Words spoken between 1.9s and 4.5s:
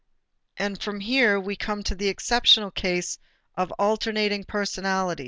the exceptional cases of alternating